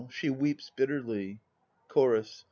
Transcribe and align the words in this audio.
(She 0.09 0.31
weeps 0.31 0.71
bitterly.) 0.71 1.41
CHORUS. 1.89 2.39